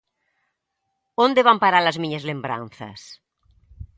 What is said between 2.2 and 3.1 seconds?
lembranzas?